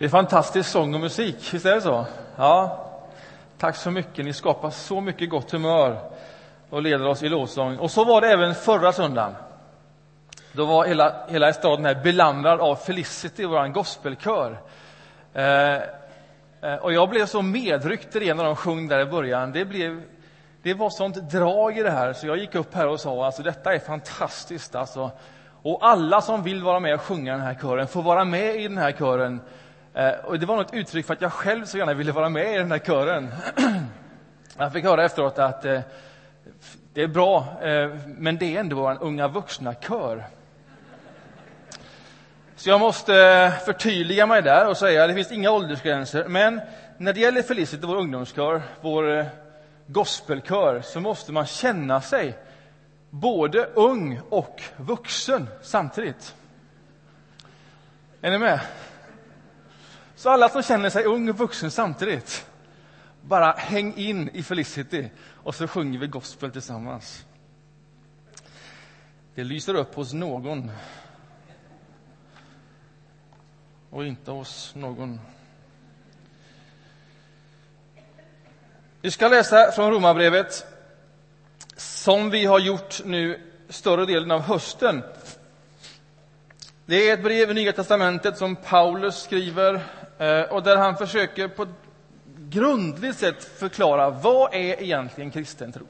[0.00, 2.06] Det är fantastisk sång och musik, visst är det så?
[2.36, 2.86] Ja.
[3.58, 5.98] Tack så mycket, ni skapar så mycket gott humör
[6.70, 7.76] och leder oss i lovsång.
[7.76, 9.34] Och så var det även förra söndagen.
[10.52, 14.60] Då var hela, hela staden här belamrad av Felicity, vår gospelkör.
[15.34, 15.74] Eh,
[16.60, 19.52] eh, och jag blev så medryckt i det när de sjöng där i början.
[19.52, 20.02] Det, blev,
[20.62, 23.42] det var sånt drag i det här, så jag gick upp här och sa alltså
[23.42, 24.74] detta är fantastiskt.
[24.74, 25.10] Alltså.
[25.62, 28.68] Och alla som vill vara med och sjunga den här kören får vara med i
[28.68, 29.40] den här kören.
[29.94, 32.54] Eh, och det var något uttryck för att jag själv så gärna ville vara med
[32.54, 33.28] i den här kören.
[34.58, 35.80] jag fick höra efteråt att eh,
[36.94, 40.24] det är bra, eh, men det är ändå vår unga vuxna-kör.
[42.56, 46.24] Så jag måste förtydliga mig där och säga att det finns inga åldersgränser.
[46.28, 46.60] Men
[46.98, 49.26] när det gäller Felicity, vår ungdomskör, vår
[49.86, 52.38] gospelkör, så måste man känna sig
[53.10, 56.34] både ung och vuxen samtidigt.
[58.20, 58.60] Är ni med?
[60.20, 62.46] Så alla som känner sig ung och vuxen samtidigt,
[63.22, 67.24] bara häng in i Felicity och så sjunger vi gospel tillsammans.
[69.34, 70.70] Det lyser upp hos någon
[73.90, 75.20] och inte hos någon.
[79.00, 80.66] Vi ska läsa från Romarbrevet
[81.76, 85.02] som vi har gjort nu större delen av hösten.
[86.86, 91.48] Det är ett brev i Nya testamentet som Paulus skriver Eh, och där han försöker
[91.48, 91.68] på ett
[92.36, 95.86] grundligt sätt förklara vad är egentligen kristen tro?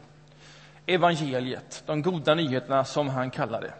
[0.86, 3.72] Evangeliet, de goda nyheterna som han kallar det.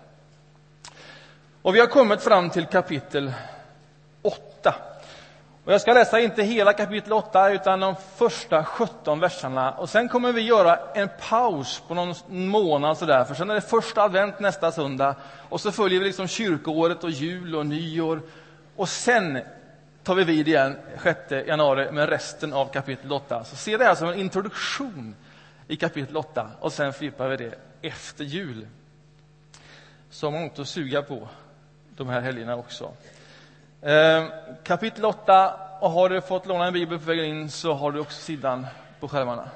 [1.62, 3.32] Och vi har kommit fram till kapitel
[4.22, 4.74] 8.
[5.64, 9.72] Och jag ska läsa inte hela kapitel 8, utan de första 17 verserna.
[9.72, 13.60] Och sen kommer vi göra en paus på någon månad sådär, för sen är det
[13.60, 15.14] första advent nästa söndag.
[15.48, 18.22] Och så följer vi liksom kyrkoåret och jul och nyår.
[18.76, 19.38] Och sen
[20.02, 23.44] tar vi vid igen 6 januari med resten av kapitel 8.
[23.44, 25.14] Så se det här som en introduktion
[25.68, 28.66] i kapitel 8 och sen fördjupar vi det efter jul.
[30.10, 31.28] Så har man inte att suga på
[31.96, 32.92] de här helgerna också.
[33.80, 34.24] Eh,
[34.64, 38.00] kapitel 8, och har du fått låna en bibel på vägen in så har du
[38.00, 38.66] också sidan
[39.00, 39.48] på skärmarna.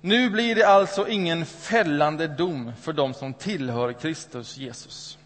[0.00, 5.18] Nu blir det alltså ingen fällande dom för dem som tillhör Kristus Jesus.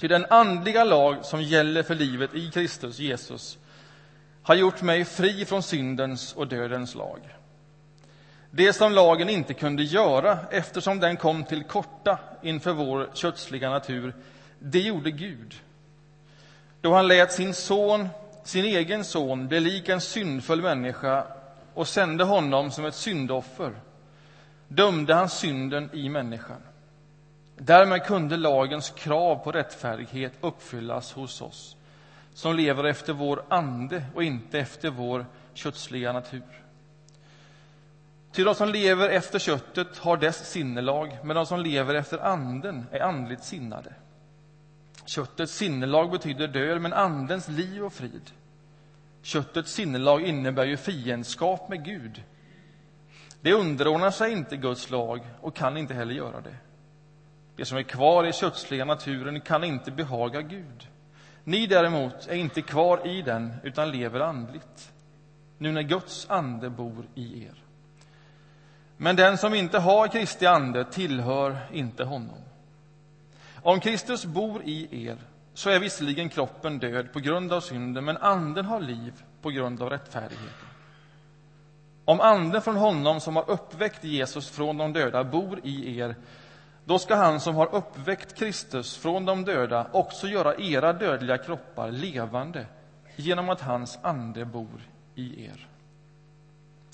[0.00, 3.58] Ty den andliga lag som gäller för livet i Kristus Jesus
[4.42, 7.20] har gjort mig fri från syndens och dödens lag.
[8.50, 14.14] Det som lagen inte kunde göra eftersom den kom till korta inför vår kötsliga natur,
[14.58, 15.54] det gjorde Gud.
[16.80, 18.08] Då han lät sin son,
[18.44, 21.26] sin egen son, bli lik en syndfull människa
[21.74, 23.72] och sände honom som ett syndoffer,
[24.68, 26.62] dömde han synden i människan.
[27.62, 31.76] Därmed kunde lagens krav på rättfärdighet uppfyllas hos oss
[32.34, 36.62] som lever efter vår ande och inte efter vår kötsliga natur.
[38.32, 42.86] Ty de som lever efter köttet har dess sinnelag, men de som lever efter anden
[42.90, 43.94] är andligt sinnade.
[45.04, 48.30] Köttets sinnelag betyder död, men andens liv och frid.
[49.22, 52.22] Köttets sinnelag innebär ju fiendskap med Gud.
[53.40, 56.56] Det underordnar sig inte Guds lag och kan inte heller göra det.
[57.60, 60.88] Det som är kvar i kötsliga naturen kan inte behaga Gud.
[61.44, 64.92] Ni däremot är inte kvar i den, utan lever andligt,
[65.58, 67.54] nu när Guds ande bor i er.
[68.96, 72.38] Men den som inte har Kristi ande tillhör inte honom.
[73.62, 75.16] Om Kristus bor i er
[75.54, 79.82] så är visserligen kroppen död på grund av synden, men anden har liv på grund
[79.82, 80.68] av rättfärdigheten.
[82.04, 86.14] Om anden från honom som har uppväckt Jesus från de döda bor i er,
[86.90, 91.90] då ska han som har uppväckt Kristus från de döda också göra era dödliga kroppar
[91.90, 92.66] levande
[93.16, 94.80] genom att hans ande bor
[95.14, 95.68] i er.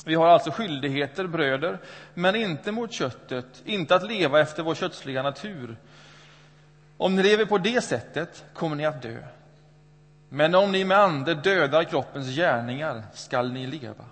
[0.05, 1.79] Vi har alltså skyldigheter, bröder,
[2.15, 5.77] men inte mot köttet, inte att leva efter vår kötsliga natur.
[6.97, 9.19] Om ni lever på det sättet kommer ni att dö.
[10.29, 14.05] Men om ni med ande dödar kroppens gärningar skall ni leva.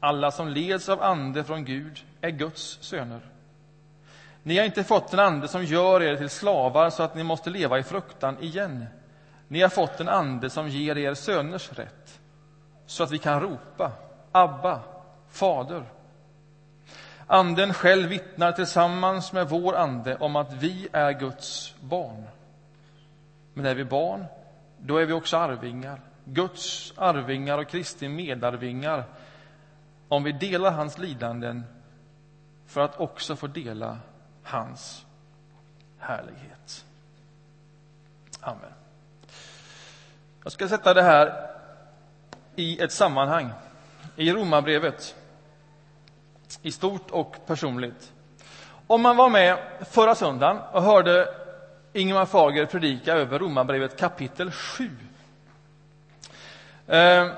[0.00, 3.33] Alla som leds av ande från Gud är Guds söner.
[4.46, 7.50] Ni har inte fått en ande som gör er till slavar så att ni måste
[7.50, 8.86] leva i fruktan igen.
[9.48, 12.20] Ni har fått en ande som ger er söners rätt
[12.86, 13.92] så att vi kan ropa
[14.32, 14.80] Abba,
[15.30, 15.84] Fader.
[17.26, 22.24] Anden själv vittnar tillsammans med vår ande om att vi är Guds barn.
[23.54, 24.24] Men är vi barn,
[24.78, 29.04] då är vi också arvingar, Guds arvingar och Kristi medarvingar
[30.08, 31.64] om vi delar hans lidanden
[32.66, 33.98] för att också få dela
[34.44, 35.06] hans
[35.98, 36.84] härlighet.
[38.40, 38.72] Amen.
[40.42, 41.50] Jag ska sätta det här
[42.56, 43.50] i ett sammanhang,
[44.16, 45.14] i Romarbrevet,
[46.62, 48.12] i stort och personligt.
[48.86, 49.58] Om man var med
[49.90, 51.28] förra söndagen och hörde
[51.92, 54.90] Ingemar Fager predika över Romarbrevet kapitel 7
[56.86, 57.28] eh,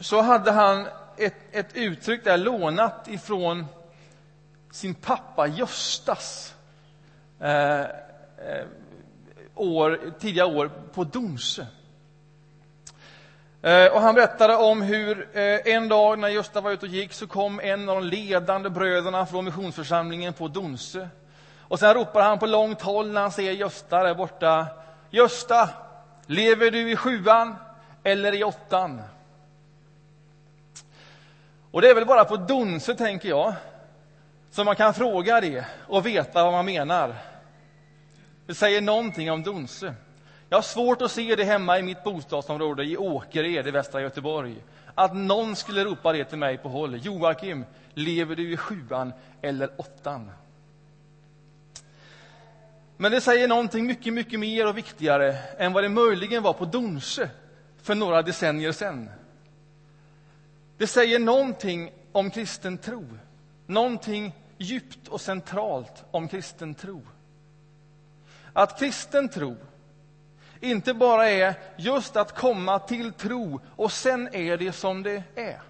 [0.00, 0.86] så hade han
[1.16, 3.66] ett, ett uttryck där lånat ifrån
[4.72, 6.54] sin pappa Göstas
[7.40, 7.86] eh, eh,
[9.54, 11.64] år, tidiga år på Donsö.
[13.62, 17.12] Eh, och han berättade om hur eh, en dag när Gösta var ute och gick
[17.12, 21.08] så kom en av de ledande bröderna från missionsförsamlingen på Donsö.
[21.58, 24.66] Och sen ropar han på långt håll när han ser Gösta där borta.
[25.10, 25.68] Gösta,
[26.26, 27.56] lever du i sjuan
[28.02, 29.02] eller i åttan?
[31.70, 33.54] Och det är väl bara på Donsö, tänker jag,
[34.52, 37.14] så man kan fråga det och veta vad man menar.
[38.46, 39.94] Det säger någonting om Donsö.
[40.48, 44.56] Jag har svårt att se det hemma i mitt bostadsområde i Åkered i västra Göteborg.
[44.94, 47.06] Att någon skulle ropa det till mig på håll.
[47.06, 47.64] Joakim,
[47.94, 49.12] lever du i sjuan
[49.42, 50.30] eller åttan?
[52.96, 56.64] Men det säger någonting mycket, mycket mer och viktigare än vad det möjligen var på
[56.64, 57.28] Donsö
[57.82, 59.10] för några decennier sedan.
[60.78, 63.04] Det säger någonting om kristen tro.
[63.66, 67.02] Någonting djupt och centralt om kristen tro.
[68.52, 69.56] Att kristen tro
[70.60, 75.60] inte bara är just att komma till tro och sen är det som det är.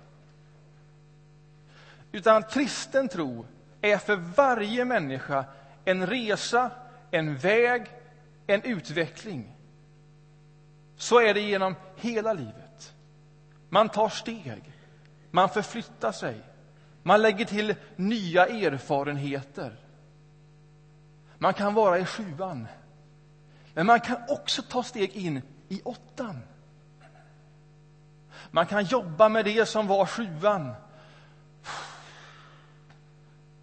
[2.13, 3.47] Utan att kristen tro
[3.81, 5.45] är för varje människa
[5.85, 6.71] en resa,
[7.11, 7.87] en väg,
[8.47, 9.53] en utveckling.
[10.97, 12.95] Så är det genom hela livet.
[13.69, 14.73] Man tar steg,
[15.31, 16.41] man förflyttar sig,
[17.03, 19.77] man lägger till nya erfarenheter.
[21.39, 22.67] Man kan vara i sjuan,
[23.75, 26.41] men man kan också ta steg in i åttan.
[28.51, 30.75] Man kan jobba med det som var sjuan.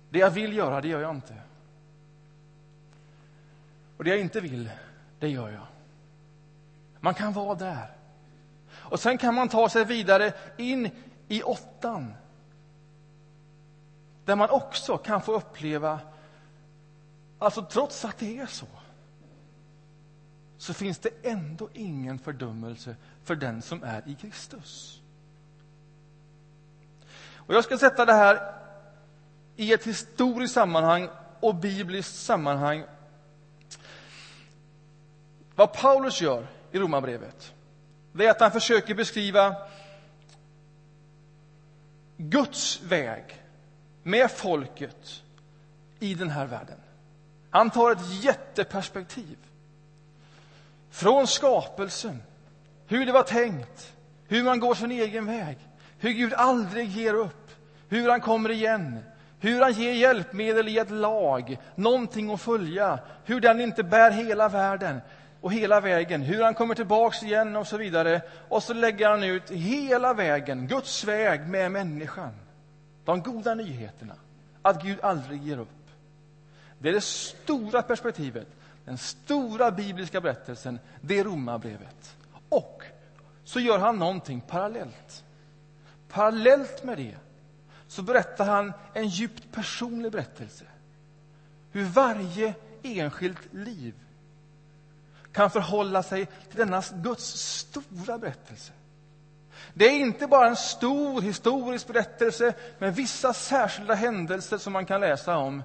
[0.09, 1.35] Det jag vill göra, det gör jag inte.
[3.97, 4.69] Och det jag inte vill,
[5.19, 5.67] det gör jag.
[6.99, 7.91] Man kan vara där.
[8.71, 10.89] Och sen kan man ta sig vidare in
[11.27, 12.13] i åttan.
[14.29, 15.99] Där man också kan få uppleva,
[17.39, 18.65] alltså trots att det är så,
[20.57, 25.01] så finns det ändå ingen fördömelse för den som är i Kristus.
[27.35, 28.53] Och jag ska sätta det här
[29.55, 31.09] i ett historiskt sammanhang
[31.39, 32.83] och bibliskt sammanhang.
[35.55, 37.53] Vad Paulus gör i Romarbrevet,
[38.13, 39.55] det är att han försöker beskriva
[42.17, 43.38] Guds väg
[44.03, 45.23] med folket
[45.99, 46.77] i den här världen.
[47.49, 49.37] Han tar ett jätteperspektiv.
[50.91, 52.21] Från skapelsen,
[52.87, 53.93] hur det var tänkt,
[54.27, 55.57] hur man går sin egen väg,
[55.99, 57.51] hur Gud aldrig ger upp,
[57.89, 58.99] hur han kommer igen,
[59.39, 64.49] hur han ger hjälpmedel i ett lag, någonting att följa, hur den inte bär hela
[64.49, 65.01] världen
[65.41, 68.21] och hela vägen, hur han kommer tillbaks igen och så vidare.
[68.49, 72.31] Och så lägger han ut hela vägen, Guds väg med människan.
[73.09, 74.15] De goda nyheterna,
[74.61, 75.89] att Gud aldrig ger upp.
[76.79, 78.47] Det är det stora perspektivet.
[78.85, 82.15] Den stora bibliska berättelsen, det är Romarbrevet.
[82.49, 82.83] Och
[83.43, 85.23] så gör han någonting parallellt.
[86.09, 87.15] Parallellt med det
[87.87, 90.65] så berättar han en djupt personlig berättelse.
[91.71, 93.93] Hur varje enskilt liv
[95.31, 97.25] kan förhålla sig till denna Guds
[97.57, 98.73] stora berättelse.
[99.79, 105.01] Det är inte bara en stor historisk berättelse med vissa särskilda händelser som man kan
[105.01, 105.63] läsa om,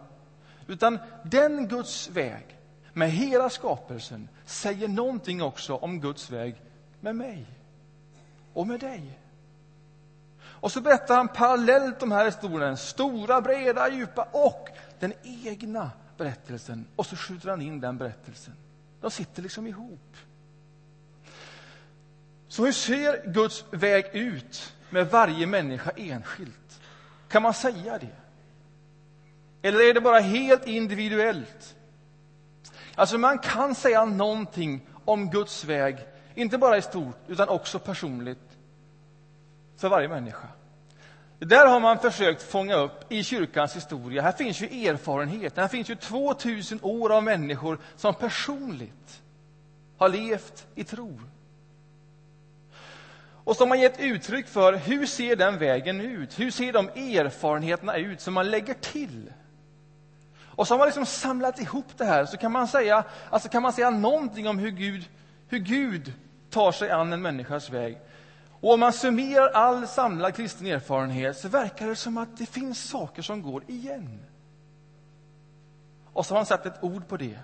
[0.67, 2.59] utan den Guds väg
[2.93, 6.63] med hela skapelsen säger någonting också om Guds väg
[7.01, 7.47] med mig
[8.53, 9.19] och med dig.
[10.45, 14.69] Och så berättar han parallellt de här historierna, stora, breda, djupa och
[14.99, 16.87] den egna berättelsen.
[16.97, 18.55] Och så skjuter han in den berättelsen.
[19.01, 20.17] De sitter liksom ihop.
[22.55, 26.81] Så hur ser Guds väg ut med varje människa enskilt?
[27.29, 28.17] Kan man säga det?
[29.69, 31.77] Eller är det bara helt individuellt?
[32.95, 35.97] Alltså man kan säga någonting om Guds väg,
[36.35, 38.59] inte bara i stort, utan också personligt
[39.77, 40.49] för varje människa.
[41.39, 44.23] Det där har man försökt fånga upp i kyrkans historia.
[44.23, 45.57] Här finns ju erfarenhet.
[45.57, 49.23] Här finns ju 2000 år av människor som personligt
[49.99, 51.21] har levt i tro.
[53.45, 56.39] Och som har gett uttryck för hur ser den vägen ut?
[56.39, 59.33] Hur ser de erfarenheterna ut som man lägger till
[60.57, 62.25] och så har man liksom samlat ihop det här.
[62.27, 65.09] Så kan man säga, alltså kan man säga någonting om hur Gud
[65.49, 66.13] hur Gud
[66.51, 67.99] tar sig an en människas väg.
[68.61, 72.89] Och om man summerar all samlad kristen erfarenhet så verkar det som att det finns
[72.89, 74.19] saker som går igen.
[76.13, 77.39] Och så har han satt ett ord på det.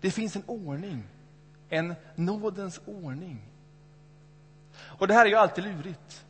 [0.00, 1.04] Det finns en ordning,
[1.68, 3.42] en nådens ordning.
[4.82, 6.24] Och det här är ju alltid lurigt.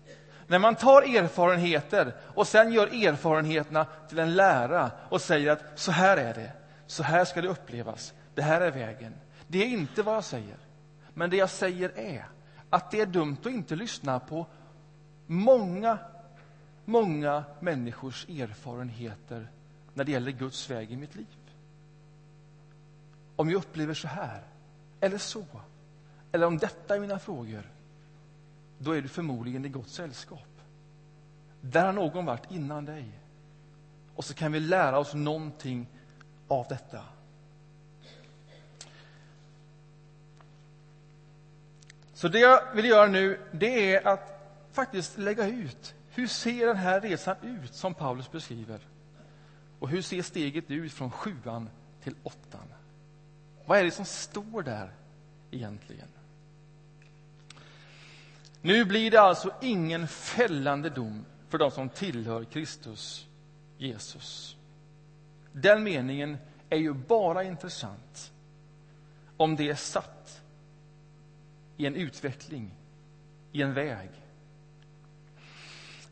[0.47, 5.91] När man tar erfarenheter och sen gör erfarenheterna till en lära och säger att så
[5.91, 6.53] här är det,
[6.87, 9.15] så här ska det upplevas, det här är vägen.
[9.49, 10.57] Det är inte vad jag säger.
[11.15, 12.27] Men det jag säger är
[12.71, 14.47] att det är dumt att inte lyssna på
[15.27, 15.99] många,
[16.85, 19.49] många människors erfarenheter
[19.95, 21.27] när det gäller Guds väg i mitt liv.
[23.37, 24.43] Om jag upplever så här,
[25.01, 25.45] eller så,
[26.33, 27.71] eller om detta är mina frågor,
[28.85, 30.61] då är du förmodligen i gott sällskap.
[31.61, 33.05] Där har någon varit innan dig.
[34.15, 35.87] Och så kan vi lära oss någonting
[36.49, 37.01] av detta.
[42.15, 44.31] Så det jag vill göra nu, det är att
[44.73, 48.81] faktiskt lägga ut hur ser den här resan ut som Paulus beskriver?
[49.79, 51.71] Och hur ser steget ut från sjuan
[52.03, 52.69] till åttan?
[53.67, 54.91] Vad är det som står där
[55.51, 56.09] egentligen?
[58.67, 63.27] Nu blir det alltså ingen fällande dom för de som tillhör Kristus
[63.79, 64.57] Jesus.
[65.53, 66.39] Den meningen
[66.71, 68.33] är ju bara intressant
[69.37, 70.43] om det är satt
[71.77, 72.71] i en utveckling,
[73.53, 74.09] i en väg,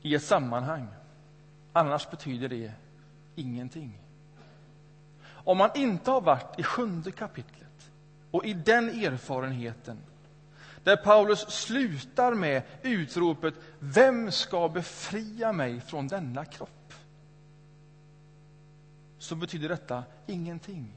[0.03, 0.89] i ett sammanhang.
[1.73, 2.73] Annars betyder det
[3.35, 3.99] ingenting.
[5.25, 7.91] Om man inte har varit i sjunde kapitlet
[8.31, 9.99] och i den erfarenheten
[10.85, 16.95] där Paulus slutar med utropet Vem ska befria mig från denna kropp?
[19.19, 20.95] Så betyder detta ingenting.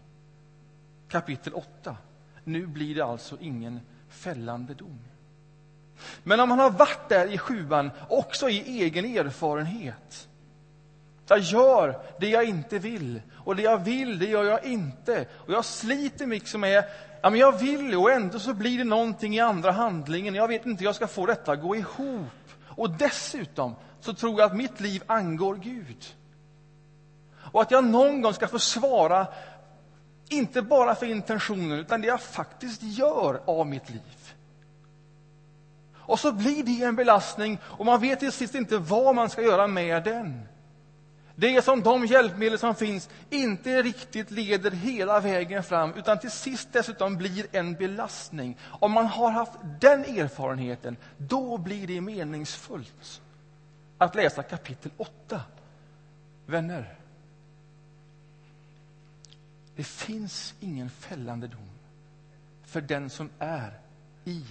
[1.07, 1.97] Kapitel 8.
[2.43, 4.99] Nu blir det alltså ingen fällande dom.
[6.23, 10.27] Men om man har varit där i sjuan, också i egen erfarenhet
[11.27, 15.25] jag gör det jag inte vill, och det jag vill, det gör jag inte.
[15.33, 16.83] Och jag sliter mig som är
[17.25, 20.35] ja men jag vill och ändå så blir det någonting i andra handlingen.
[20.35, 22.27] Jag vet inte hur jag ska få detta att gå ihop.
[22.65, 26.05] Och dessutom så tror jag att mitt liv angår Gud.
[27.51, 29.27] Och att jag någon gång ska få svara,
[30.29, 34.33] inte bara för intentionen, utan det jag faktiskt gör av mitt liv.
[35.95, 39.41] Och så blir det en belastning och man vet till sist inte vad man ska
[39.41, 40.47] göra med den.
[41.35, 46.31] Det är som de hjälpmedel som finns inte riktigt leder hela vägen fram utan till
[46.31, 48.57] sist dessutom blir en belastning.
[48.63, 53.21] Om man har haft den erfarenheten, då blir det meningsfullt
[53.97, 55.41] att läsa kapitel 8.
[56.45, 56.95] Vänner,
[59.75, 61.69] det finns ingen fällande dom
[62.63, 63.79] för den som är
[64.25, 64.43] i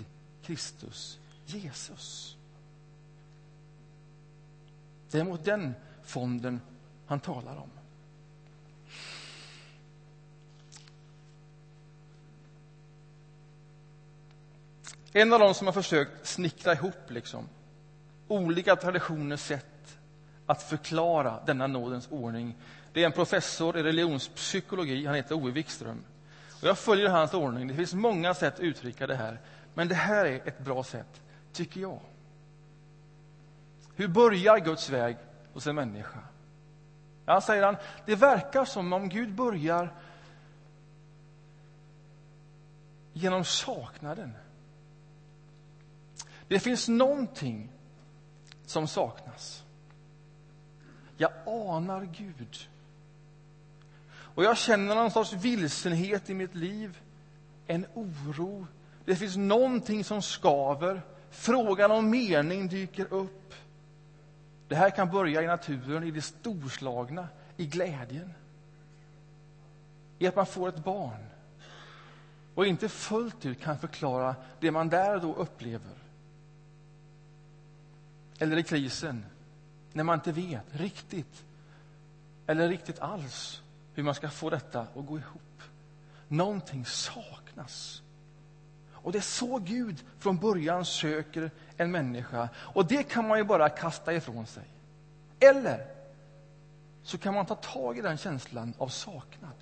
[0.42, 2.36] Kristus Jesus.
[5.10, 6.60] Det är mot den fonden
[7.06, 7.70] han talar om.
[15.12, 17.48] En av dem som har försökt snickra ihop liksom,
[18.28, 19.96] olika traditioners sätt
[20.46, 22.54] att förklara denna nådens ordning
[22.94, 25.06] det är en professor i religionspsykologi.
[25.06, 26.04] Han heter Ove Wikström.
[26.60, 27.68] Och jag följer hans ordning.
[27.68, 29.40] Det finns många sätt att uttrycka det här.
[29.74, 32.00] Men det här är ett bra sätt, tycker jag.
[33.94, 35.16] Hur börjar Guds väg
[35.52, 36.18] hos en människa?
[37.26, 37.76] Ja, säger han,
[38.06, 39.94] det verkar som om Gud börjar
[43.12, 44.32] genom saknaden.
[46.48, 47.72] Det finns någonting
[48.66, 49.64] som saknas.
[51.16, 52.68] Jag anar Gud.
[54.34, 56.98] Och jag känner någon sorts vilsenhet i mitt liv,
[57.66, 58.66] en oro.
[59.04, 61.02] Det finns någonting som skaver.
[61.30, 63.43] Frågan om mening dyker upp.
[64.68, 68.32] Det här kan börja i naturen, i det storslagna, i glädjen.
[70.18, 71.26] I att man får ett barn
[72.54, 75.92] och inte fullt ut kan förklara det man där och då upplever.
[78.38, 79.24] Eller i krisen,
[79.92, 81.44] när man inte vet riktigt,
[82.46, 83.62] eller riktigt alls,
[83.94, 85.62] hur man ska få detta att gå ihop.
[86.28, 88.02] Någonting saknas.
[88.92, 92.48] Och det är så Gud från början söker en människa.
[92.56, 94.64] Och det kan man ju bara kasta ifrån sig.
[95.40, 95.86] Eller
[97.02, 99.54] så kan man ta tag i den känslan av saknad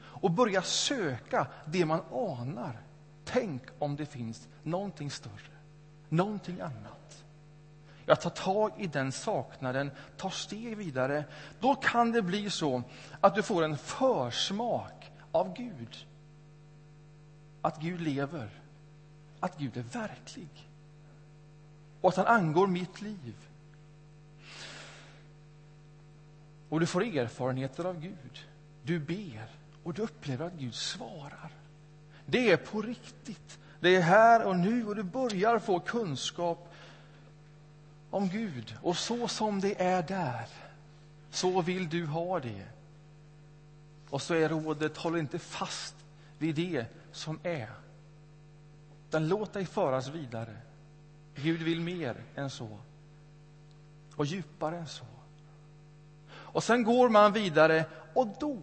[0.00, 2.80] och börja söka det man anar.
[3.24, 5.56] Tänk om det finns någonting större,
[6.08, 7.24] någonting annat.
[8.06, 11.24] Jag tar tag i den saknaden, tar steg vidare.
[11.60, 12.82] Då kan det bli så
[13.20, 16.06] att du får en försmak av Gud.
[17.62, 18.50] att Gud lever,
[19.40, 20.67] att Gud är verklig
[22.00, 23.34] och att han angår mitt liv.
[26.68, 28.46] Och du får erfarenheter av Gud.
[28.82, 29.48] Du ber
[29.82, 31.50] och du upplever att Gud svarar.
[32.26, 33.58] Det är på riktigt.
[33.80, 36.74] Det är här och nu och du börjar få kunskap
[38.10, 38.76] om Gud.
[38.82, 40.48] Och så som det är där,
[41.30, 42.66] så vill du ha det.
[44.10, 45.94] Och så är rådet, håll inte fast
[46.38, 47.70] vid det som är.
[49.08, 50.56] Utan låt dig föras vidare.
[51.42, 52.78] Gud vill mer än så.
[54.16, 55.04] Och djupare än så.
[56.30, 58.58] Och sen går man vidare och då,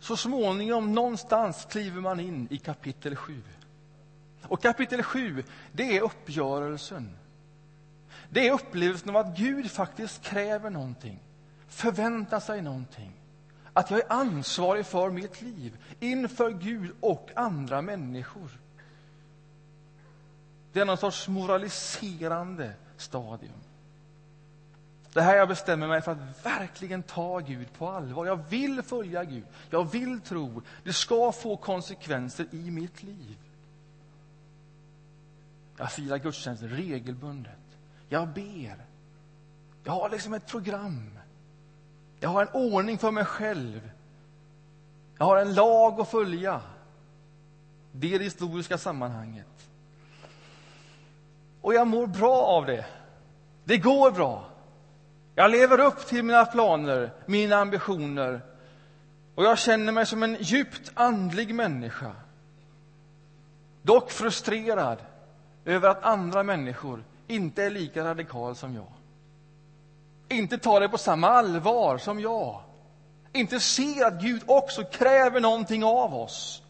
[0.00, 3.42] så småningom, någonstans kliver man in i kapitel 7.
[4.42, 7.16] Och kapitel 7, det är uppgörelsen.
[8.30, 11.20] Det är upplevelsen av att Gud faktiskt kräver någonting,
[11.68, 13.12] förväntar sig någonting.
[13.72, 18.50] Att jag är ansvarig för mitt liv inför Gud och andra människor.
[20.74, 23.60] Det är någon sorts moraliserande stadium.
[25.12, 28.26] Det här jag bestämmer mig för att verkligen ta Gud på allvar.
[28.26, 29.44] Jag vill följa Gud.
[29.70, 30.62] Jag vill tro.
[30.84, 33.38] Det ska få konsekvenser i mitt liv.
[35.76, 37.78] Jag firar gudstjänst regelbundet.
[38.08, 38.84] Jag ber.
[39.84, 41.18] Jag har liksom ett program.
[42.20, 43.90] Jag har en ordning för mig själv.
[45.18, 46.60] Jag har en lag att följa.
[47.92, 49.53] Det är det historiska sammanhanget.
[51.64, 52.84] Och jag mår bra av det.
[53.64, 54.44] Det går bra.
[55.34, 58.40] Jag lever upp till mina planer, mina ambitioner.
[59.34, 62.12] Och jag känner mig som en djupt andlig människa.
[63.82, 64.98] Dock frustrerad
[65.64, 68.92] över att andra människor inte är lika radikala som jag.
[70.28, 72.60] Inte tar det på samma allvar som jag.
[73.32, 76.63] Inte ser att Gud också kräver någonting av oss.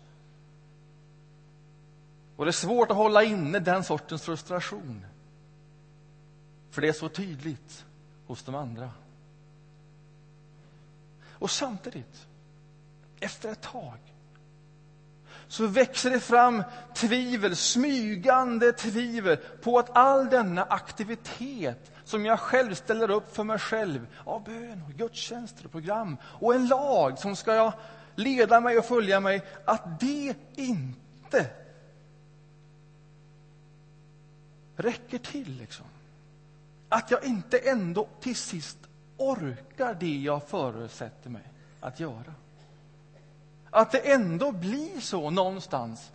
[2.36, 5.06] Och det är svårt att hålla inne den sortens frustration.
[6.70, 7.84] För det är så tydligt
[8.26, 8.90] hos de andra.
[11.30, 12.26] Och samtidigt,
[13.20, 13.98] efter ett tag,
[15.48, 16.62] så växer det fram
[16.94, 23.58] tvivel, smygande tvivel på att all denna aktivitet som jag själv ställer upp för mig
[23.58, 27.72] själv av bön, och gudstjänster och program och en lag som ska jag
[28.14, 31.63] leda mig och följa mig, att det inte
[34.76, 35.56] räcker till.
[35.58, 35.86] Liksom.
[36.88, 38.78] Att jag inte ändå till sist
[39.16, 41.42] orkar det jag förutsätter mig
[41.80, 42.34] att göra.
[43.70, 46.12] Att det ändå blir så någonstans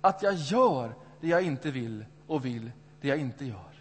[0.00, 3.72] att jag gör det jag inte vill och vill det jag inte gör.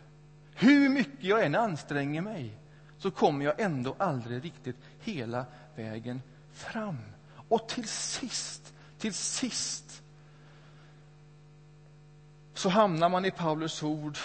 [0.56, 2.58] Hur mycket jag än anstränger mig
[2.98, 6.22] så kommer jag ändå aldrig riktigt hela vägen
[6.54, 6.98] fram.
[7.48, 10.01] Och till sist, till sist
[12.62, 14.18] så hamnar man i Paulus ord.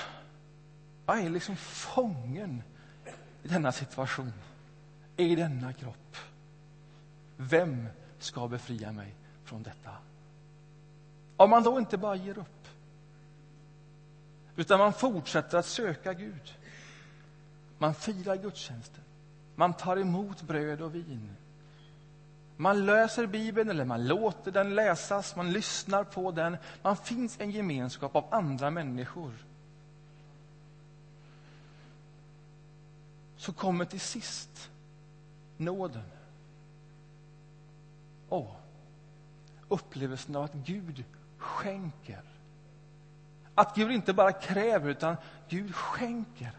[1.07, 2.63] Jag är liksom fången
[3.43, 4.33] i denna situation,
[5.17, 6.17] i denna kropp.
[7.37, 9.91] Vem ska befria mig från detta?
[11.37, 12.69] Om man då inte bara ger upp,
[14.57, 16.55] utan man fortsätter att söka Gud.
[17.79, 19.05] Man firar gudstjänsten,
[19.55, 21.37] man tar emot bröd och vin.
[22.57, 26.57] Man läser Bibeln, eller man låter den läsas, man lyssnar på den.
[26.83, 29.33] Man finns en gemenskap av andra människor.
[33.37, 34.71] Så kommer till sist
[35.57, 36.03] nåden.
[38.29, 38.61] Och
[39.69, 41.05] upplevelsen av att Gud
[41.39, 42.23] skänker.
[43.55, 45.17] Att Gud inte bara kräver, utan
[45.49, 46.53] Gud skänker.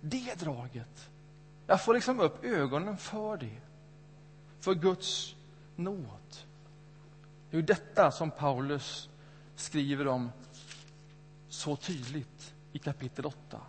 [0.00, 1.08] Det draget.
[1.66, 3.65] Jag får liksom upp ögonen för det
[4.66, 5.34] för Guds
[5.76, 6.36] nåd.
[7.50, 9.08] Det är detta som Paulus
[9.56, 10.30] skriver om
[11.48, 13.60] så tydligt i kapitel 8.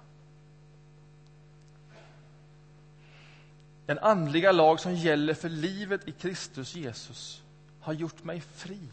[3.86, 7.44] Den andliga lag som gäller för livet i Kristus Jesus
[7.80, 8.90] har gjort mig fri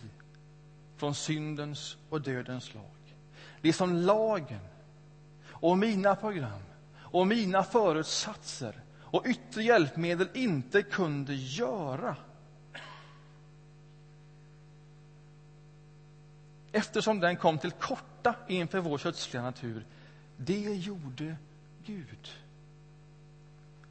[0.96, 3.14] från syndens och dödens lag.
[3.60, 4.60] Det som lagen
[5.46, 6.62] och mina program
[6.96, 8.83] och mina förutsatser
[9.14, 12.16] och yttre hjälpmedel inte kunde göra.
[16.72, 19.86] Eftersom den kom till korta inför vår kötsliga natur.
[20.36, 21.36] Det gjorde
[21.84, 22.30] Gud.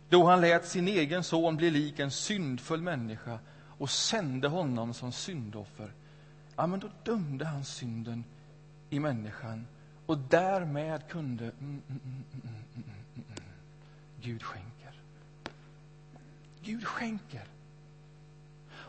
[0.10, 3.40] Då han lät sin egen son bli lik en syndfull människa
[3.78, 5.92] och sände honom som syndoffer,
[6.56, 8.24] ja, men då dömde han synden
[8.90, 9.68] i människan
[10.06, 12.84] och därmed kunde mm, mm, mm,
[14.22, 14.83] Gud skänka.
[16.64, 17.44] Gud skänker.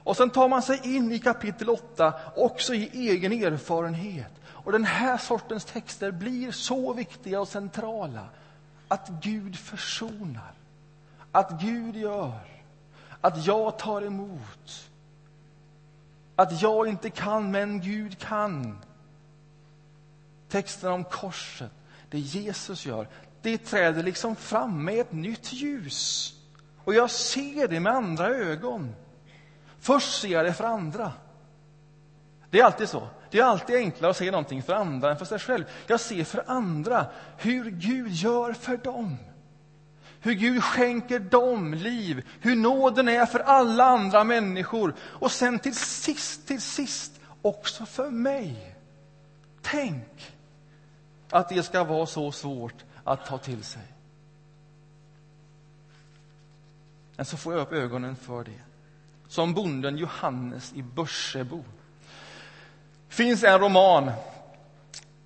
[0.05, 4.33] Och sen tar man sig in i kapitel 8 också i egen erfarenhet.
[4.47, 8.29] Och den här sortens texter blir så viktiga och centrala.
[8.89, 10.53] Att Gud försonar,
[11.33, 12.41] att Gud gör,
[13.21, 14.91] att jag tar emot.
[16.37, 18.79] Att jag inte kan, men Gud kan.
[20.49, 21.73] Texten om korset,
[22.11, 23.09] det Jesus gör,
[23.43, 26.35] det träder liksom fram med ett nytt ljus.
[26.85, 28.95] Och jag ser det med andra ögon.
[29.81, 31.13] Först ser jag det för andra.
[32.51, 33.09] Det är alltid så.
[33.31, 35.65] Det är alltid enklare att se någonting för andra än för sig själv.
[35.87, 39.17] Jag ser för andra hur Gud gör för dem.
[40.21, 45.77] Hur Gud skänker dem liv, hur nåden är för alla andra människor och sen till
[45.77, 48.77] sist, till sist också för mig.
[49.63, 50.37] Tänk
[51.31, 53.94] att det ska vara så svårt att ta till sig.
[57.17, 58.61] Men så får jag upp ögonen för det.
[59.29, 61.65] Som bonden Johannes i Börsebo.
[63.09, 64.13] finns en roman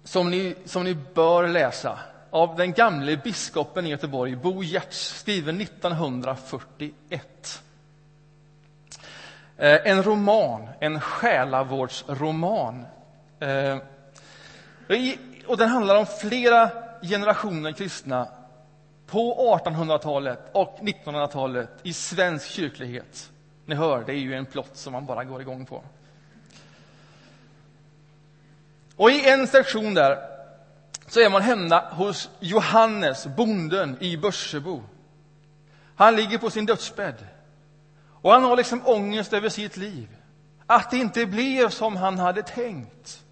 [0.05, 1.99] som ni, som ni bör läsa
[2.31, 7.63] av den gamle biskopen i Göteborg, Bo Giertz, skriven 1941.
[9.57, 12.87] Eh, en roman, en själavårdsroman.
[13.41, 13.79] Eh,
[15.47, 16.71] och den handlar om flera
[17.03, 18.29] generationer kristna
[19.11, 23.31] på 1800-talet och 1900-talet i svensk kyrklighet.
[23.67, 25.83] Ni hör, det är ju en plott som man bara går igång på.
[28.97, 30.19] Och i en sektion där
[31.07, 34.83] så är man hemma hos Johannes, bonden i Börsebo.
[35.97, 37.27] Han ligger på sin dödsbädd
[38.23, 40.09] och han har liksom ångest över sitt liv.
[40.67, 43.25] Att det inte blev som han hade tänkt.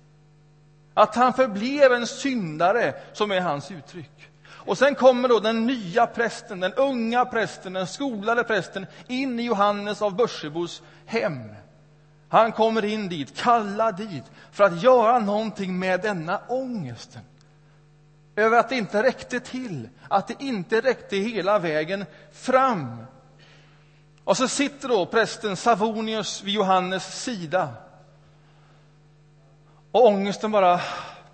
[0.95, 4.31] Att han förblev en syndare, som är hans uttryck.
[4.67, 9.43] Och sen kommer då den nya prästen, den unga prästen, den skolade prästen in i
[9.43, 11.41] Johannes av Börsebos hem.
[12.29, 17.23] Han kommer in dit, kallad dit, för att göra någonting med denna ångesten.
[18.37, 23.07] Över att det inte räckte till, att det inte räckte hela vägen fram.
[24.25, 27.69] Och så sitter då prästen Savonius vid Johannes sida.
[29.93, 30.81] Och ångesten bara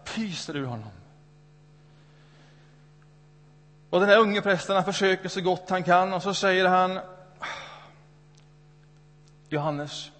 [0.05, 0.91] pyser ur honom.
[3.93, 7.01] Och den här unge prästen han försöker så gott han kan och så säger han
[9.49, 10.11] Johannes,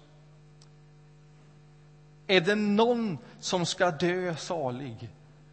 [2.27, 5.09] är det någon som ska dö salig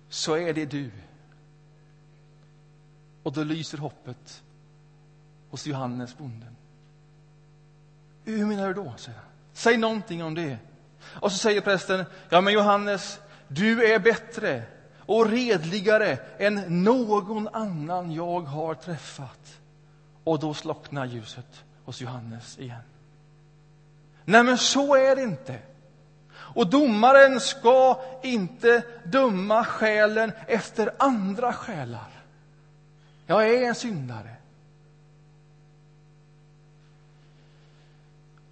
[0.08, 0.90] så är det du.
[3.22, 4.42] Och då lyser hoppet
[5.50, 6.56] hos Johannes, bonden.
[8.24, 8.94] Hur menar du då?
[8.96, 9.28] säger han.
[9.52, 10.58] Säg någonting om det.
[11.02, 14.62] Och så säger prästen, ja men Johannes, du är bättre
[15.10, 19.60] och redligare än någon annan jag har träffat.
[20.24, 22.82] Och då slocknar ljuset hos Johannes igen.
[24.24, 25.58] Nej, men så är det inte.
[26.32, 32.10] Och domaren ska inte döma själen efter andra själar.
[33.26, 34.36] Jag är en syndare.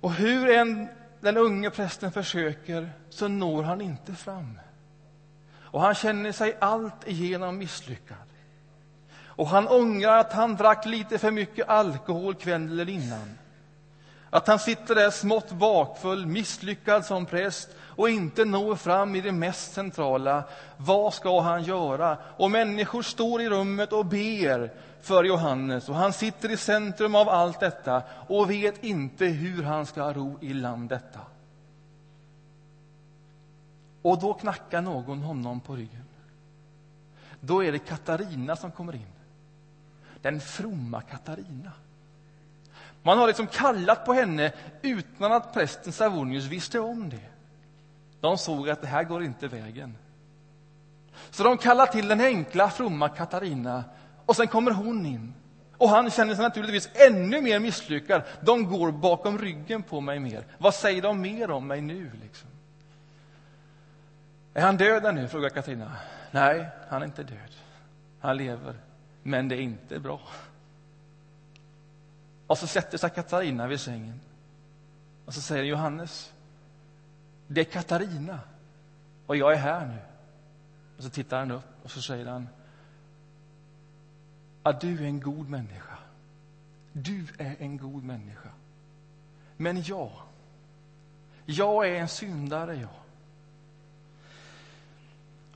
[0.00, 0.88] Och hur än
[1.20, 4.58] den unge prästen försöker så når han inte fram.
[5.70, 8.16] Och han känner sig allt igenom misslyckad.
[9.26, 13.38] Och han ångrar att han drack lite för mycket alkohol kvällen innan.
[14.30, 19.32] Att han sitter där smått bakfull, misslyckad som präst och inte når fram i det
[19.32, 20.44] mest centrala.
[20.76, 22.16] Vad ska han göra?
[22.36, 24.70] Och människor står i rummet och ber
[25.02, 29.86] för Johannes och han sitter i centrum av allt detta och vet inte hur han
[29.86, 31.20] ska ro i land detta.
[34.08, 36.04] Och då knackar någon honom på ryggen.
[37.40, 39.12] Då är det Katarina som kommer in.
[40.22, 41.72] Den fromma Katarina.
[43.02, 47.28] Man har liksom kallat på henne utan att prästen Savonius visste om det.
[48.20, 49.96] De såg att det här går inte vägen.
[51.30, 53.84] Så de kallar till den enkla, fromma Katarina
[54.26, 55.34] och sen kommer hon in.
[55.78, 58.22] Och han känner sig naturligtvis ännu mer misslyckad.
[58.40, 60.46] De går bakom ryggen på mig mer.
[60.58, 62.10] Vad säger de mer om mig nu?
[62.22, 62.48] Liksom?
[64.54, 65.28] Är han död nu?
[65.28, 65.96] frågar Katarina.
[66.30, 67.54] Nej, han är inte död.
[68.20, 68.74] Han lever,
[69.22, 70.20] men det är inte bra.
[72.46, 74.20] Och så sätter sig Katarina vid sängen.
[75.24, 76.32] Och så säger Johannes,
[77.46, 78.40] det är Katarina
[79.26, 79.98] och jag är här nu.
[80.96, 82.48] Och så tittar han upp och så säger han,
[84.62, 85.98] att du är en god människa.
[86.92, 88.48] Du är en god människa.
[89.56, 90.12] Men jag,
[91.46, 93.07] jag är en syndare, jag.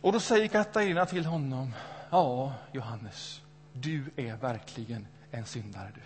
[0.02, 1.74] Och då säger Katarina till honom,
[2.10, 3.40] ja, Johannes,
[3.72, 6.00] du är verkligen en syndare du.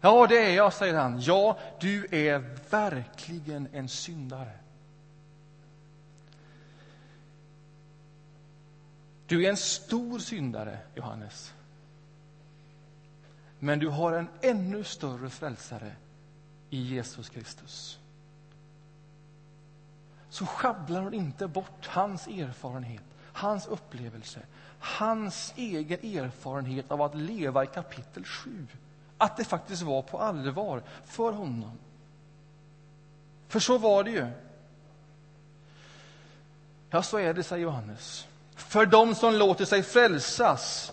[0.00, 1.20] Ja, det är jag, säger han.
[1.20, 2.38] Ja, du är
[2.70, 4.52] verkligen en syndare.
[9.26, 11.54] Du är en stor syndare, Johannes.
[13.58, 15.92] Men du har en ännu större frälsare
[16.70, 17.98] i Jesus Kristus.
[20.36, 24.40] Så sjabblar hon inte bort hans erfarenhet, hans upplevelse,
[24.78, 28.66] hans egen erfarenhet av att leva i kapitel 7.
[29.18, 31.78] Att det faktiskt var på allvar för honom.
[33.48, 34.26] För så var det ju.
[36.90, 38.26] Ja, så är det, säger Johannes.
[38.54, 40.92] För dem som låter sig frälsas.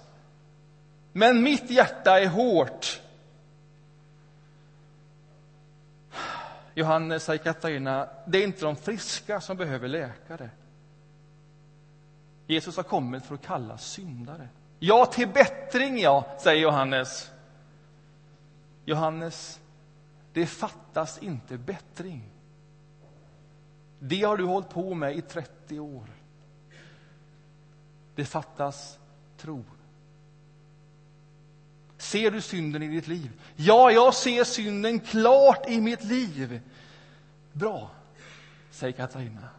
[1.11, 3.01] Men mitt hjärta är hårt.
[6.75, 10.49] Johannes, säger Katarina, det är inte de friska som behöver läkare.
[12.47, 14.49] Jesus har kommit för att kalla syndare.
[14.79, 17.31] Ja, till bättring, ja, säger Johannes.
[18.85, 19.59] Johannes,
[20.33, 22.29] det fattas inte bättring.
[23.99, 26.07] Det har du hållit på med i 30 år.
[28.15, 28.99] Det fattas
[29.37, 29.63] tro.
[32.13, 33.31] Ser du synden i ditt liv?
[33.55, 36.61] Ja, jag ser synden klart i mitt liv.
[37.53, 37.91] Bra,
[38.71, 39.49] säger Katarina.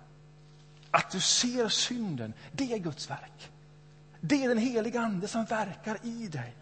[0.91, 3.51] Att du ser synden, det är Guds verk.
[4.21, 6.55] Det är den heliga Ande som verkar i dig.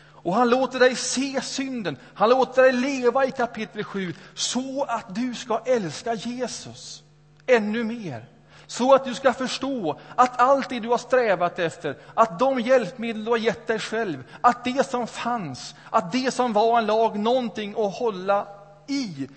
[0.00, 5.14] Och han låter dig se synden, han låter dig leva i kapitel 7 så att
[5.14, 7.02] du ska älska Jesus
[7.46, 8.28] ännu mer.
[8.68, 13.24] Så att du ska förstå att allt det du har strävat efter, att de hjälpmedel
[13.24, 17.18] du har gett dig själv, att det som fanns, att det som var en lag,
[17.18, 18.48] någonting att hålla
[18.86, 19.28] i,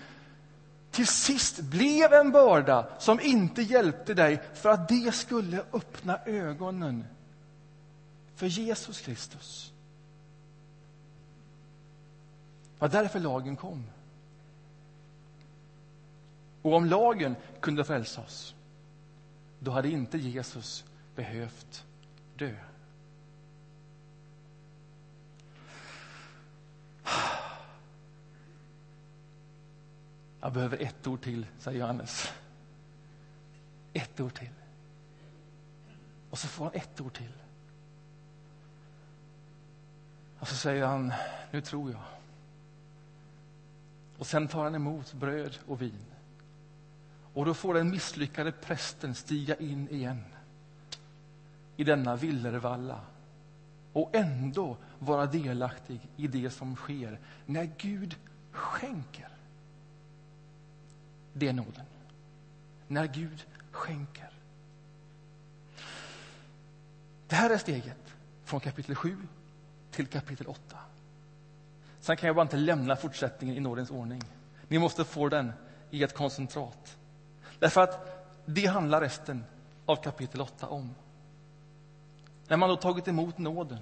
[0.91, 7.05] till sist blev en börda som inte hjälpte dig för att det skulle öppna ögonen
[8.35, 9.71] för Jesus Kristus.
[12.73, 13.83] Det var därför lagen kom.
[16.61, 18.55] Och om lagen kunde frälsa oss,
[19.63, 21.85] då hade inte Jesus behövt
[22.35, 22.55] dö.
[30.41, 32.33] Jag behöver ett ord till, säger Johannes.
[33.93, 34.49] Ett ord till.
[36.29, 37.33] Och så får han ett ord till.
[40.39, 41.13] Och så säger han,
[41.51, 42.01] nu tror jag.
[44.17, 46.05] Och sen tar han emot bröd och vin.
[47.33, 50.23] Och då får den misslyckade prästen stiga in igen
[51.77, 52.99] i denna villervalla
[53.93, 58.15] och ändå vara delaktig i det som sker när Gud
[58.51, 59.29] skänker.
[61.33, 61.85] Det är nåden.
[62.87, 64.29] När Gud skänker.
[67.27, 68.13] Det här är steget
[68.43, 69.17] från kapitel 7
[69.91, 70.77] till kapitel 8.
[71.99, 74.23] Sen kan jag bara inte lämna fortsättningen i nådens ordning.
[74.67, 75.53] Ni måste få den
[75.89, 76.97] i ett koncentrat.
[77.61, 79.43] Därför att det handlar resten
[79.85, 80.95] av kapitel 8 om.
[82.47, 83.79] När man då tagit emot nåden.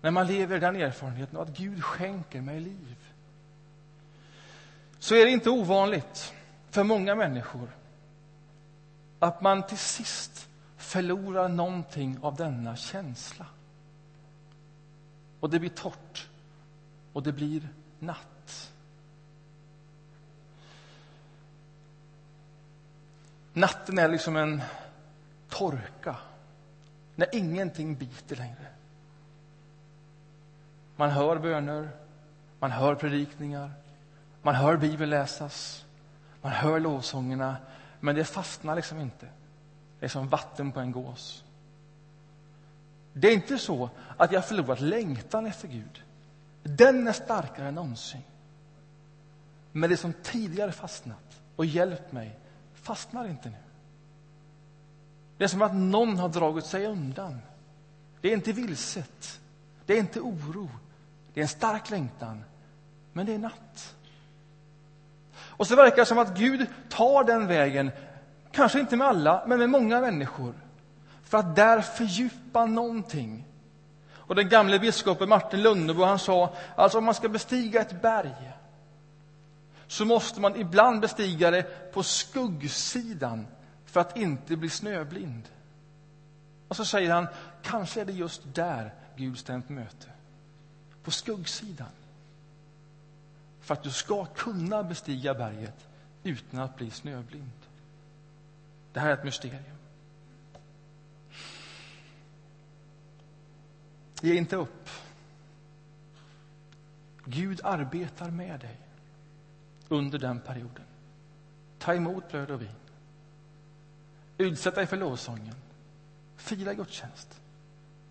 [0.00, 2.96] När man lever den erfarenheten att Gud skänker mig liv.
[4.98, 6.34] Så är det inte ovanligt
[6.70, 7.68] för många människor
[9.18, 13.46] att man till sist förlorar någonting av denna känsla.
[15.40, 16.28] Och det blir torrt.
[17.12, 17.68] Och det blir
[17.98, 18.33] natt.
[23.56, 24.62] Natten är liksom en
[25.48, 26.16] torka,
[27.14, 28.66] när ingenting biter längre.
[30.96, 31.88] Man hör böner,
[32.58, 33.70] man hör predikningar,
[34.42, 35.84] man hör Bibeln läsas,
[36.42, 37.56] man hör lovsångerna,
[38.00, 39.26] men det fastnar liksom inte.
[40.00, 41.44] Det är som vatten på en gås.
[43.12, 46.02] Det är inte så att jag förlorat längtan efter Gud.
[46.62, 48.22] Den är starkare än någonsin.
[49.72, 52.38] Men det som tidigare fastnat och hjälpt mig
[52.84, 53.56] fastnar inte nu.
[55.38, 57.40] Det är som att någon har dragit sig undan.
[58.20, 59.40] Det är inte vilset,
[59.86, 60.70] det är inte oro,
[61.34, 62.44] det är en stark längtan,
[63.12, 63.94] men det är natt.
[65.36, 67.90] Och så verkar det som att Gud tar den vägen,
[68.52, 70.54] kanske inte med alla, men med många människor,
[71.22, 73.44] för att där fördjupa någonting.
[74.14, 78.52] Och den gamle biskopen Martin Lönnebo han sa, alltså om man ska bestiga ett berg,
[79.86, 83.46] så måste man ibland bestiga det på skuggsidan
[83.84, 85.48] för att inte bli snöblind.
[86.68, 87.26] Och så säger han,
[87.62, 90.08] kanske är det just där Gud stämt möte.
[91.02, 91.88] På skuggsidan.
[93.60, 95.88] För att du ska kunna bestiga berget
[96.22, 97.50] utan att bli snöblind.
[98.92, 99.76] Det här är ett mysterium.
[104.20, 104.90] Ge inte upp.
[107.24, 108.78] Gud arbetar med dig
[109.88, 110.84] under den perioden.
[111.78, 112.68] Ta emot bröd och vin.
[114.38, 115.54] Utsätt dig för lovsången.
[116.36, 117.40] Fira gudstjänst.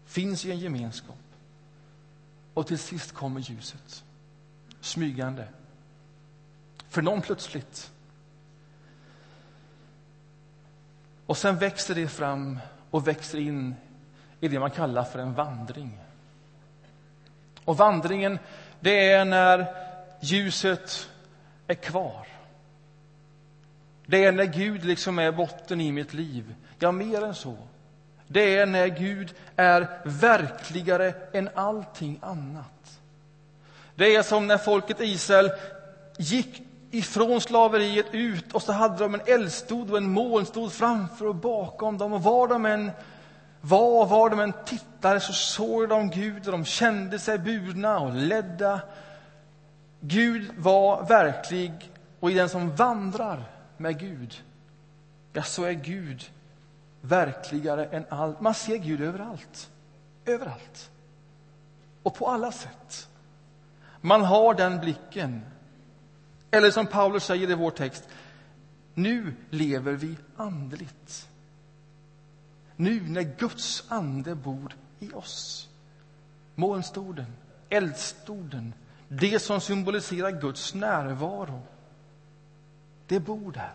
[0.06, 1.18] Finns i en gemenskap.
[2.54, 4.04] Och till sist kommer ljuset,
[4.82, 5.48] smygande.
[6.90, 7.92] För någon plötsligt.
[11.26, 12.60] Och sen växer det fram
[12.90, 13.76] och växer in
[14.40, 16.00] i det man kallar för en vandring.
[17.66, 18.40] Och vandringen,
[18.80, 19.76] det är när
[20.22, 21.10] ljuset
[21.68, 22.28] är kvar.
[24.06, 26.56] Det är när Gud liksom är botten i mitt liv.
[26.80, 27.58] Ja, mer än så.
[28.28, 33.00] Det är när Gud är verkligare än allting annat.
[33.96, 35.52] Det är som när folket Israel
[36.18, 41.36] gick ifrån slaveriet ut och så hade de en eldstod och en molnstod framför och
[41.36, 42.14] bakom dem.
[42.14, 42.92] Och var de än
[43.62, 48.14] var, var de än tittade så såg de Gud och de kände sig burna och
[48.14, 48.80] ledda.
[50.06, 53.44] Gud var verklig och i den som vandrar
[53.78, 54.44] med Gud,
[55.34, 56.32] ja, så är Gud
[57.02, 58.42] verkligare än allt.
[58.42, 59.70] Man ser Gud överallt.
[60.26, 60.92] Överallt.
[62.04, 63.10] Och på alla sätt.
[64.02, 65.42] Man har den blicken.
[66.52, 68.10] Eller som Paulus säger i vår text,
[68.94, 71.30] nu lever vi andligt.
[72.76, 75.70] Nu när Guds ande bor i oss.
[76.56, 77.34] Molnstoden,
[77.70, 78.74] eldstoden,
[79.20, 81.62] det som symboliserar Guds närvaro.
[83.08, 83.74] Det bor där.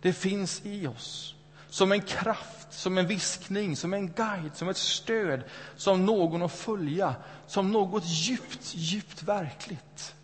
[0.00, 1.34] Det finns i oss.
[1.68, 5.42] Som en kraft, som en viskning, som en guide, som ett stöd,
[5.76, 7.14] som någon att följa,
[7.46, 10.14] som något djupt, djupt verkligt.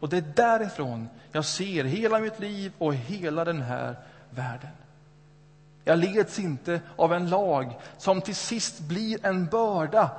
[0.00, 3.96] Och det är därifrån jag ser hela mitt liv och hela den här
[4.30, 4.70] världen.
[5.84, 10.10] Jag leds inte av en lag som till sist blir en börda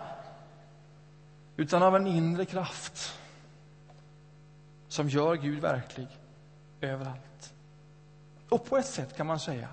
[1.57, 3.20] utan av en inre kraft
[4.91, 6.07] som gör Gud verklig
[6.81, 7.53] överallt.
[8.49, 9.67] Och på ett sätt kan man säga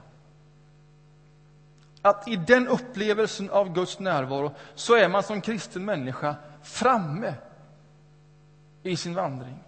[2.02, 7.34] att i den upplevelsen av Guds närvaro så är man som kristen människa framme
[8.82, 9.58] i sin vandring.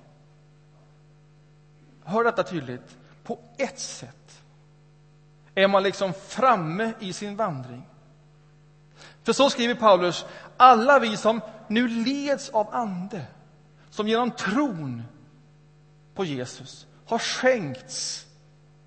[2.05, 2.97] Hör detta tydligt.
[3.25, 4.43] På ett sätt
[5.55, 7.89] är man liksom framme i sin vandring.
[9.23, 13.27] För så skriver Paulus, alla vi som nu leds av Ande,
[13.91, 15.03] som genom tron
[16.21, 18.27] på Jesus har skänkts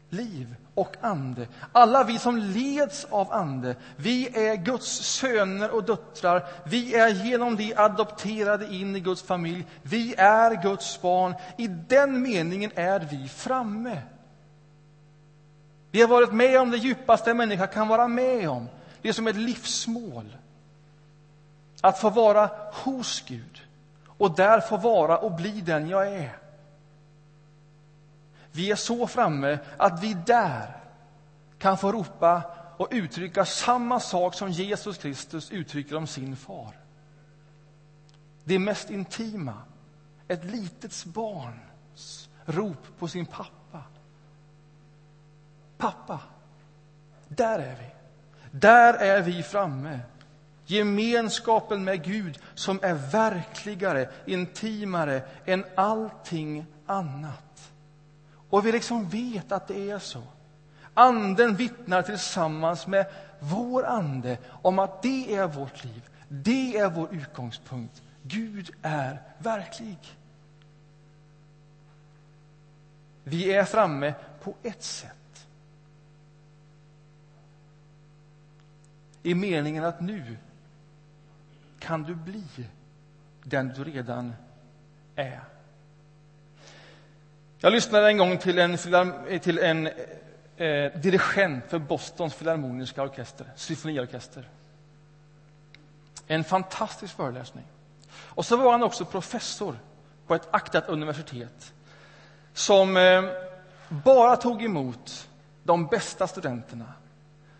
[0.09, 1.47] liv och ande.
[1.71, 6.47] Alla vi som leds av ande, vi är Guds söner och döttrar.
[6.63, 9.65] Vi är genom det adopterade in i Guds familj.
[9.81, 11.35] Vi är Guds barn.
[11.57, 14.01] I den meningen är vi framme.
[15.91, 18.69] Vi har varit med om det djupaste en människa kan vara med om.
[19.01, 20.37] Det är som ett livsmål.
[21.81, 23.61] Att få vara hos Gud
[24.17, 26.42] och där få vara och bli den jag är.
[28.55, 30.77] Vi är så framme att vi där
[31.57, 32.43] kan få ropa
[32.77, 36.77] och uttrycka samma sak som Jesus Kristus uttrycker om sin far.
[38.43, 39.53] Det mest intima,
[40.27, 43.83] ett litet barns rop på sin pappa.
[45.77, 46.19] Pappa,
[47.27, 47.89] där är vi.
[48.51, 49.99] Där är vi framme.
[50.65, 57.52] Gemenskapen med Gud som är verkligare, intimare än allting annat.
[58.53, 60.23] Och vi liksom vet att det är så.
[60.93, 63.05] Anden vittnar tillsammans med
[63.39, 66.09] vår ande om att det är vårt liv.
[66.27, 68.01] Det är vår utgångspunkt.
[68.23, 69.97] Gud är verklig.
[73.23, 74.13] Vi är framme
[74.43, 75.47] på ett sätt.
[79.23, 80.37] I meningen att nu
[81.79, 82.45] kan du bli
[83.43, 84.33] den du redan
[85.15, 85.52] är.
[87.63, 88.77] Jag lyssnade en gång till en,
[89.39, 89.87] till en
[90.57, 94.49] eh, dirigent för Bostons filharmoniska orkester, symfoniorkester.
[96.27, 97.65] En fantastisk föreläsning.
[98.11, 99.75] Och så var han också professor
[100.27, 101.73] på ett aktat universitet
[102.53, 103.23] som eh,
[103.89, 105.29] bara tog emot
[105.63, 106.93] de bästa studenterna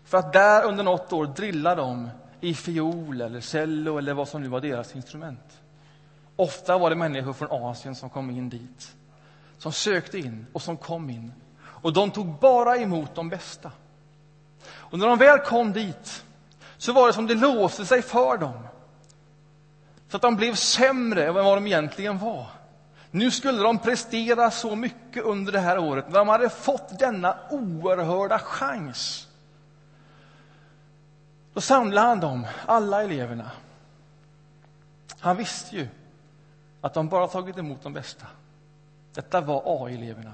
[0.04, 4.42] för att där under något år drilla dem i fiol eller cello eller vad som
[4.42, 5.60] nu var deras instrument.
[6.36, 8.94] Ofta var det människor från Asien som kom in dit
[9.58, 11.32] som sökte in och som kom in.
[11.64, 13.72] Och de tog bara emot de bästa.
[14.72, 16.24] Och när de väl kom dit
[16.76, 18.66] så var det som det låste sig för dem.
[20.08, 22.46] Så att de blev sämre än vad de egentligen var.
[23.10, 27.36] Nu skulle de prestera så mycket under det här året när de hade fått denna
[27.50, 29.28] oerhörda chans.
[31.54, 33.50] Då samlade han dem, alla eleverna.
[35.18, 35.88] Han visste ju
[36.80, 38.26] att de bara tagit emot de bästa.
[39.14, 40.32] Detta var A-eleverna.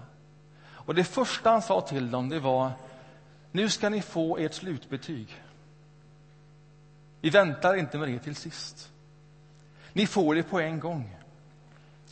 [0.68, 2.72] Och det första han sa till dem, det var
[3.52, 5.42] nu ska ni få ert slutbetyg.
[7.20, 8.92] Vi väntar inte med det till sist.
[9.92, 11.16] Ni får det på en gång.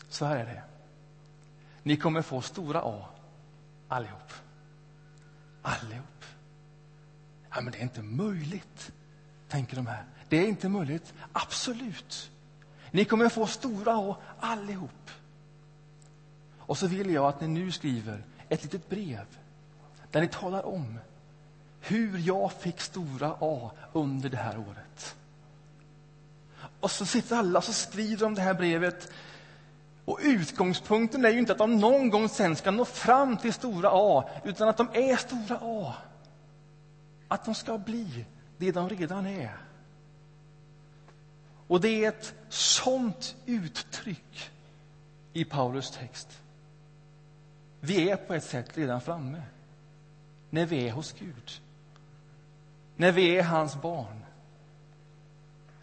[0.08, 0.62] Så här är det.
[1.82, 3.04] Ni kommer få stora A,
[3.88, 4.32] allihop.
[5.62, 6.24] Allihop.
[7.50, 8.92] Ja, men det är inte möjligt,
[9.48, 10.04] tänker de här.
[10.28, 11.14] Det är inte möjligt.
[11.32, 12.30] Absolut.
[12.90, 15.07] Ni kommer få stora A, allihop.
[16.68, 19.26] Och så vill jag att ni nu skriver ett litet brev
[20.10, 20.98] där ni talar om
[21.80, 25.16] hur jag fick stora A under det här året.
[26.80, 29.12] Och så sitter alla och skriver om det här brevet.
[30.04, 33.90] Och utgångspunkten är ju inte att de någon gång sen ska nå fram till stora
[33.92, 35.94] A, utan att de är stora A.
[37.28, 38.24] Att de ska bli
[38.58, 39.56] det de redan är.
[41.66, 44.50] Och det är ett sånt uttryck
[45.32, 46.28] i Paulus text.
[47.80, 49.42] Vi är på ett sätt redan framme,
[50.50, 51.60] när vi är hos Gud.
[52.96, 54.24] När vi är hans barn.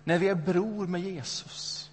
[0.03, 1.91] När vi är bror med Jesus.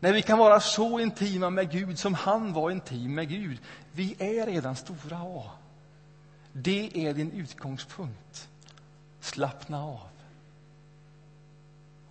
[0.00, 3.58] När vi kan vara så intima med Gud som han var intim med Gud.
[3.92, 5.50] Vi är redan stora A.
[6.52, 8.48] Det är din utgångspunkt.
[9.20, 10.08] Slappna av.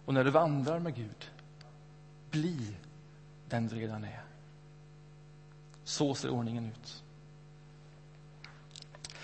[0.06, 1.32] Och när du vandrar med Gud,
[2.32, 2.76] bli
[3.50, 4.22] den du redan är.
[5.84, 7.03] Så ser ordningen ut.